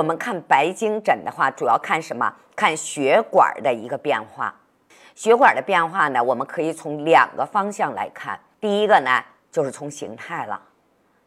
[0.00, 2.32] 我们看白经诊的话，主要看什么？
[2.56, 4.54] 看血管的一个变化。
[5.14, 8.40] 血管的变化呢，我们可以从两个方向来看。
[8.58, 10.58] 第一个呢，就是从形态了，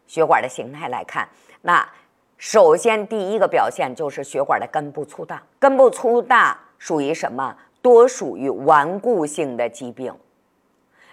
[0.08, 1.30] 血管的形态来看。
[1.62, 1.88] 那
[2.40, 5.44] 首先第一个表现就是血管的根部粗大。
[5.60, 7.56] 根部粗大属于什么？
[7.84, 10.12] 多属于顽固性的疾病。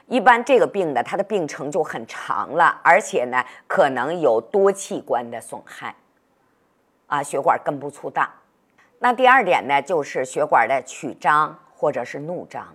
[0.06, 5.94] 一般这个病呢，它的病程就很长了，而且呢，可能有多器官的损害。
[7.10, 8.32] 啊，血管根部粗大。
[9.00, 12.66] 那第二点呢，就是血管的曲张或者是怒张。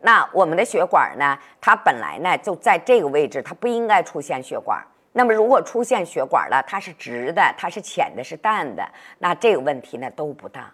[0.00, 4.84] 那我们的血管呢，它本来呢就在这个位置，它不应该出现血管。
[5.12, 8.86] 那么如果出现血管了，它是直的，它是浅的，是淡的，
[9.18, 10.70] 那这个问题呢都不大。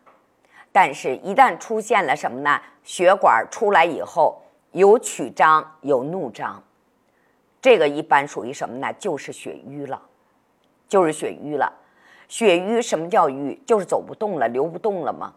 [0.73, 2.61] 但是，一旦出现了什么呢？
[2.83, 6.61] 血管出来以后有曲张有怒张，
[7.61, 8.93] 这个一般属于什么呢？
[8.95, 10.01] 就是血瘀了，
[10.89, 11.73] 就是血瘀了。
[12.31, 13.61] 血瘀什么叫瘀？
[13.67, 15.33] 就是走不动了，流不动了吗？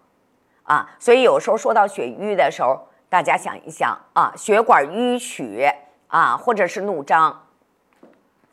[0.62, 5.68] 啊，所以有时候说到血瘀的时候，大家想一想啊，血管淤曲
[6.08, 7.48] 啊，或者是怒张，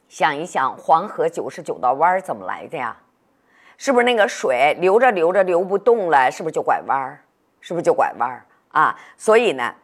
[0.08, 2.96] 想一想黄河九十九道弯怎么来的呀？
[3.76, 6.30] 是不是那个水流着流着流不动了？
[6.30, 7.22] 是不是就拐弯儿？
[7.60, 8.98] 是不是就拐弯儿啊？
[9.18, 9.74] 所以呢，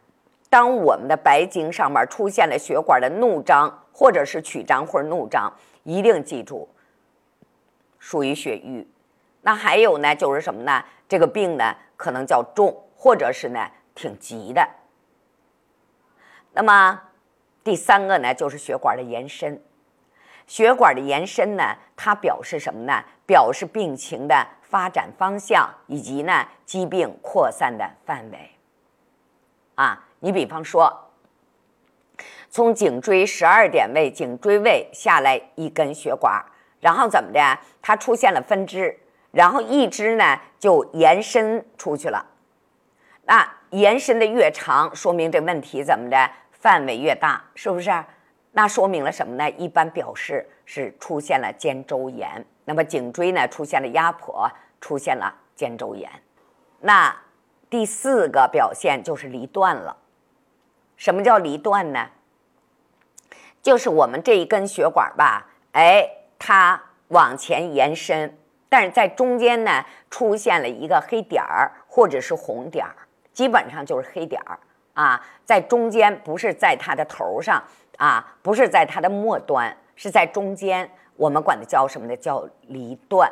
[0.49, 6.67] 当我们的白经上面出现了血管的怒张，或者是曲张或者怒张，一定记住。
[8.07, 8.87] 属于血瘀，
[9.41, 10.81] 那还有呢，就是什么呢？
[11.09, 14.65] 这个病呢，可能较重，或者是呢挺急的。
[16.53, 17.01] 那么
[17.65, 19.61] 第三个呢，就是血管的延伸。
[20.45, 23.03] 血管的延伸呢，它表示什么呢？
[23.25, 28.51] 表示病情的发展方向以及呢疾病扩散的范围。
[29.75, 31.11] 啊，你比方说，
[32.49, 36.41] 从颈椎十二点位颈椎位下来一根血管。
[36.87, 37.59] 然后怎么的？
[37.81, 38.97] 它出现了分支，
[39.31, 42.25] 然后一支呢就延伸出去了。
[43.25, 47.91] 那延伸的越长，说明这问题怎么的范围越大，是不是？
[48.53, 49.51] 那说明了什么呢？
[49.57, 52.45] 一般表示是出现了肩周炎。
[52.63, 54.49] 那么颈椎呢出现了压迫，
[54.79, 56.09] 出现了肩周炎。
[56.79, 57.13] 那
[57.69, 59.97] 第四个表现就是离断了。
[60.95, 62.07] 什么叫离断呢？
[63.61, 66.13] 就是我们这一根血管吧，哎。
[66.39, 68.37] 它往前延伸，
[68.69, 72.95] 但是在中间呢出现了一个黑点儿或者是红点儿，
[73.33, 74.59] 基本上就是黑点儿
[74.93, 77.63] 啊，在中间不是在它的头上
[77.97, 80.89] 啊，不是在它的末端，是在中间。
[81.15, 82.15] 我们管它叫什么呢？
[82.15, 83.31] 叫离断。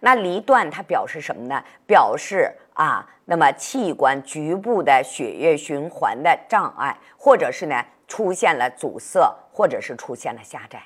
[0.00, 1.62] 那离断它表示什么呢？
[1.86, 10.82] 表示啊，那么器官局部的血液循环的障碍，或者是呢出现了阻塞，或者是出现了狭窄。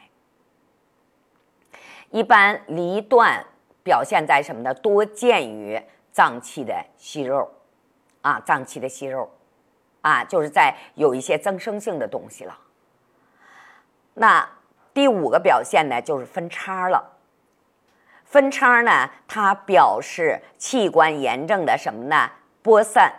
[2.10, 3.44] 一般离断
[3.82, 4.72] 表现在什么呢？
[4.74, 5.80] 多见于
[6.10, 7.50] 脏器的息肉，
[8.22, 9.30] 啊，脏器的息肉，
[10.00, 12.58] 啊，就是在有一些增生性的东西了。
[14.14, 14.48] 那
[14.92, 17.16] 第五个表现呢，就是分叉了。
[18.24, 22.30] 分叉呢，它表示器官炎症的什么呢？
[22.62, 23.14] 播散、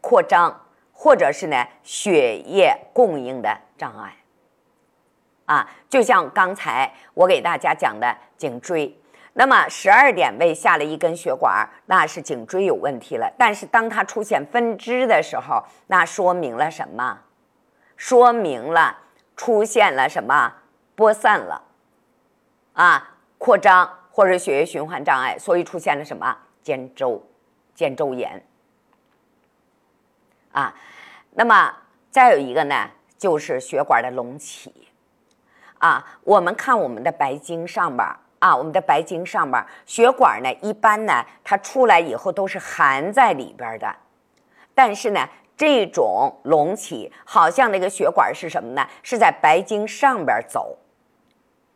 [0.00, 4.16] 扩张，或者是呢血液供应的障碍。
[5.46, 8.96] 啊，就像刚才我给大家讲的颈椎，
[9.34, 13.32] 那么十二点位下了一根血管，那是颈椎有问题了。
[13.36, 17.20] 但是当它出现分支的时候，那说明了什么？
[17.96, 18.98] 说明了
[19.36, 20.54] 出现了什么？
[20.94, 21.62] 播散了，
[22.74, 26.36] 啊，扩张或者血液循环障碍，所以出现了什么？
[26.62, 27.26] 肩周，
[27.74, 28.44] 肩周炎。
[30.52, 30.74] 啊，
[31.30, 31.74] 那么
[32.10, 34.88] 再有一个呢，就是血管的隆起。
[35.82, 43.92] 啊，我们看我们的白经上边啊，我们的白经上边血管呢，一般呢，它出来以后都是含在里边的。
[44.74, 48.86] 但是呢，这种隆起，好像那个血管是什么呢？
[49.02, 50.78] 是在白经上边走，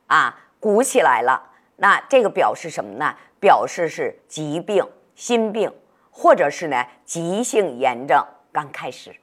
[0.07, 1.51] 啊，鼓起来了。
[1.75, 3.13] 那这个表示什么呢？
[3.41, 5.75] 表示是疾病、心病，
[6.13, 9.17] 或者是呢急性炎症刚开始。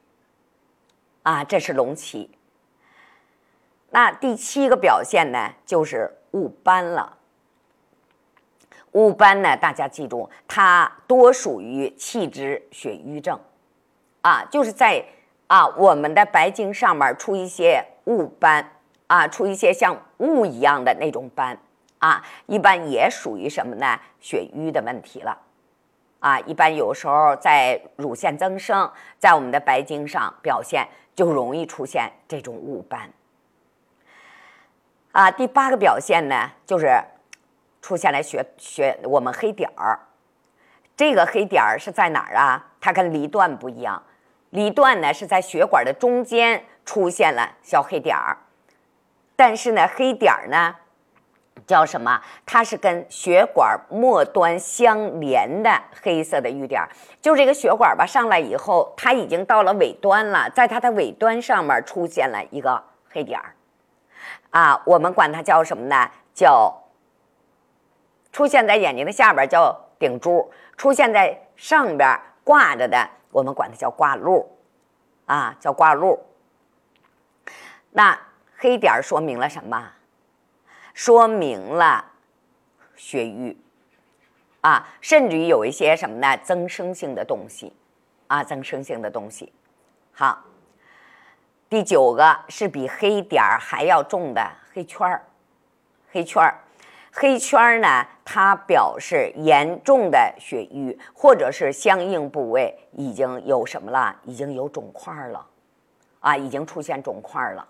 [1.22, 2.38] 啊，这是隆起。
[3.94, 7.18] 那第七个表现呢，就是误斑了。
[8.94, 13.40] 误斑呢，大家记住，它多属于气滞血瘀症，
[14.22, 15.06] 啊，就是在
[15.45, 18.68] 啊我们的白经上面出一些误斑，
[19.06, 21.56] 啊，出一些像雾一样的那种斑，
[22.00, 24.00] 啊，一般也属于什么呢？
[24.19, 25.38] 血瘀的问题了，
[26.18, 33.07] 啊，一般有时候在乳腺增生，在我们的白经上表现就容易出现这种误斑。
[35.13, 37.00] 啊，第八个表现呢，就是
[37.83, 40.00] 出现了血血我们黑点儿。
[40.98, 42.65] 这个黑点儿是在哪儿啊？
[42.81, 44.01] 它跟离断不一样，
[44.50, 48.38] 离断呢是在血管的中间出现了小黑点儿，
[49.36, 50.75] 但是呢黑点儿呢。
[51.68, 52.19] 叫什么？
[52.48, 55.71] 它是跟血管末端相连的
[56.01, 56.89] 黑色的瘀点儿，
[57.21, 63.54] 就这个血管吧，上来以后，它已经到了尾端了，在它的尾端上面出现了一个黑点儿，
[64.54, 66.10] 啊，我们管它叫什么呢？
[66.34, 66.80] 叫
[68.32, 74.48] 出现在眼睛的下边叫顶珠，出现在上边挂着的，我们管它叫挂露，
[75.26, 76.20] 啊，叫挂露。
[77.90, 78.20] 那
[78.58, 79.92] 黑点说明了什么？
[80.94, 82.06] 说明了
[82.96, 83.60] 血瘀
[84.62, 86.38] 啊，甚至于有一些什么呢？
[86.44, 87.74] 增生性的东西
[88.28, 89.52] 啊，增生性的东西。
[90.12, 90.44] 好，
[91.74, 95.25] 第九个是比黑点儿还要重的黑圈儿。
[96.12, 96.60] 黑圈儿，
[97.12, 104.16] 黑圈儿呢，它表示严重的血瘀，或者是相应部位已经有什么了？
[104.25, 105.48] 已经有肿块了
[106.20, 107.68] 啊，已经出现肿块了。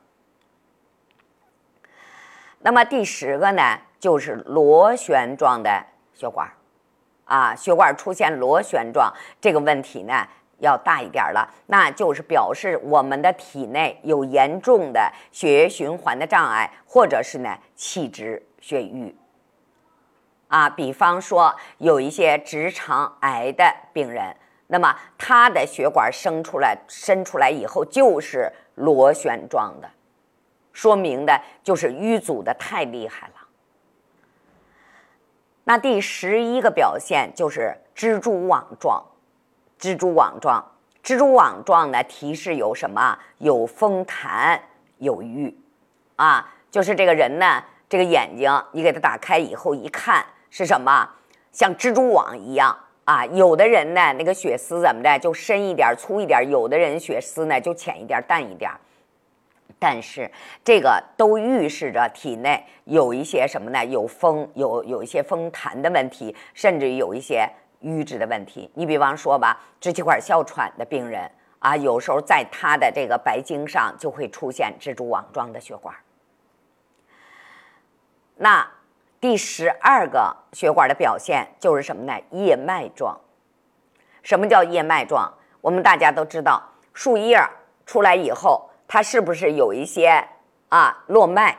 [2.59, 5.81] 那么第十个呢，就是螺旋状的
[6.13, 6.51] 血管，
[7.23, 10.27] 啊，血管出现螺旋状这个问题呢，
[10.63, 19.13] 要大一点了，那就是表示我们的体内有严重的血液循环的障碍，或者是呢气滞血瘀，
[20.47, 24.35] 啊，比方说有一些直肠癌的病人，
[24.67, 29.89] 那么他的血管生出来、伸出来以后就是螺旋状的。
[30.71, 33.33] 说明的就是淤阻的太厉害了。
[35.65, 39.03] 那第十一个表现就是蜘蛛网状，
[39.83, 40.63] 蜘蛛网状，
[41.03, 43.19] 蜘蛛网状呢提示有什么？
[43.39, 44.57] 有风痰，
[44.99, 45.53] 有瘀，
[46.15, 51.09] 啊，就是这个人呢，这个眼睛你给他打开以后一看是什么？
[51.51, 53.25] 像蜘蛛网一样啊。
[53.25, 58.71] 有的人呢，那个血丝怎么的就深一点、粗一点；有的人血丝呢就浅一点、淡一点。
[59.77, 60.31] 但是
[60.63, 63.83] 这个都预示着体内有一些什么呢？
[63.83, 67.49] 有风，有有一些风痰的问题，甚至有一些
[67.83, 68.71] 瘀滞的问题。
[68.73, 75.93] 你比方说吧，支气管哮喘的病人啊，有时候在他的这个白经上就会出现蜘蛛网状的血管。
[78.35, 78.67] 那
[79.21, 82.19] 第十二个血管的表现就是什么呢？
[82.31, 83.19] 叶脉状。
[84.23, 85.31] 什么叫叶脉状？
[85.61, 86.63] 我们大家都知道，
[86.93, 87.39] 树叶
[87.85, 88.69] 出来以后。
[88.85, 90.23] 它是不是有一些
[90.69, 91.57] 啊络脉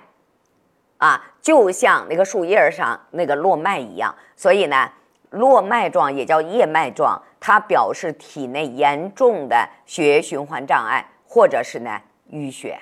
[0.98, 4.14] 啊，就像那个树叶上那个络脉一样？
[4.36, 4.88] 所以呢，
[5.34, 12.00] 络脉状也叫叶脉状，它表示体内严重的血液循环障碍，或者是呢
[12.30, 12.80] 淤血。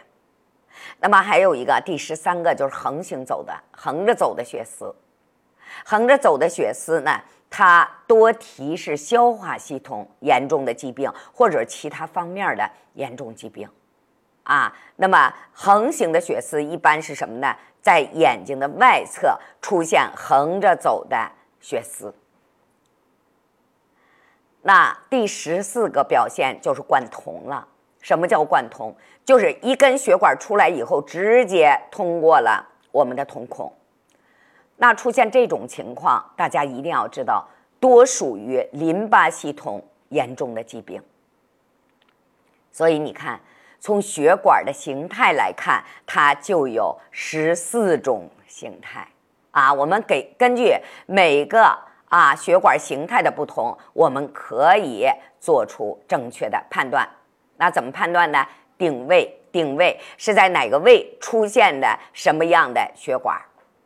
[1.01, 4.95] 那么还有一个第十三个就是横行走的、横着走的血丝。
[5.85, 7.21] 横着走的血丝呢，
[7.51, 13.69] 它多提示消化系统严重的疾病，或者其他方面的严重疾病。
[14.45, 17.57] 啊，那么横行的血丝一般是什么呢？
[17.81, 22.15] 在眼睛的外侧出现横着走的血丝。
[24.63, 27.67] 那第十四个表现就是贯通了。
[28.01, 28.95] 什么叫贯通？
[29.25, 33.73] 就是一根血管出来以后，直接通过了我们的瞳孔。
[34.77, 37.47] 那出现这种情况，大家一定要知道，
[37.79, 41.03] 多属于淋巴系统严重的疾病。
[42.71, 43.41] 所以你看。
[43.85, 49.05] 从血管的形态来看，它就有十四种形态
[49.51, 49.75] 啊。
[49.75, 50.73] 我们给根据
[51.05, 51.77] 每个
[52.13, 55.07] 啊血管形态的不同，我们可以
[55.41, 57.09] 做出正确的判断。
[57.57, 58.47] 那怎么判断呢？
[58.77, 63.41] 定位，定位是在哪个位出现的什么样的血管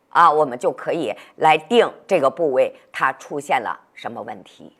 [0.09, 0.29] 啊？
[0.29, 4.75] 我们就可以来定这个部位它出现了什么问题。